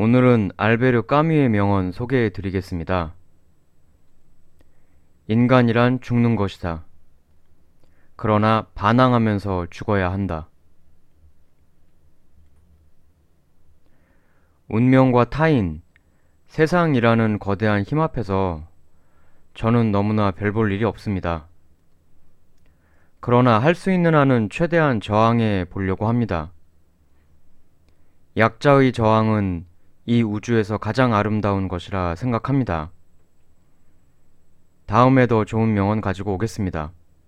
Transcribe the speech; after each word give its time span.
오늘은 0.00 0.52
알베르 0.56 1.02
까뮈의 1.02 1.50
명언 1.50 1.92
소개해 1.92 2.30
드리겠습니다. 2.30 3.12
인간이란 5.26 6.00
죽는 6.00 6.36
것이다. 6.36 6.86
그러나 8.16 8.66
반항하면서 8.74 9.66
죽어야 9.68 10.10
한다. 10.10 10.48
운명과 14.68 15.28
타인, 15.28 15.82
세상이라는 16.46 17.38
거대한 17.38 17.82
힘 17.82 18.00
앞에서 18.00 18.66
저는 19.52 19.92
너무나 19.92 20.30
별 20.30 20.52
볼 20.54 20.72
일이 20.72 20.82
없습니다. 20.84 21.46
그러나 23.20 23.58
할 23.58 23.74
수 23.74 23.92
있는 23.92 24.14
한은 24.14 24.48
최대한 24.48 24.98
저항해 25.02 25.66
보려고 25.68 26.08
합니다. 26.08 26.52
약자의 28.38 28.92
저항은 28.92 29.68
이 30.06 30.22
우주에서 30.22 30.78
가장 30.78 31.14
아름다운 31.14 31.68
것이라 31.68 32.16
생각합니다. 32.16 32.90
다음에 34.86 35.26
더 35.26 35.44
좋은 35.44 35.72
명언 35.72 36.00
가지고 36.00 36.34
오겠습니다. 36.34 36.92